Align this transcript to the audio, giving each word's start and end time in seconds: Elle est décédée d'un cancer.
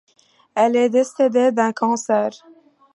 Elle 0.55 0.75
est 0.77 0.89
décédée 0.89 1.51
d'un 1.51 1.73
cancer. 1.73 2.31